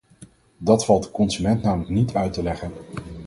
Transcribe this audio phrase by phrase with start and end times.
[0.57, 2.71] Dat valt de consument namelijk niet uit te leggen.